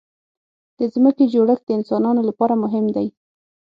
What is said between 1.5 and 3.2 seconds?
د انسانانو لپاره مهم دی.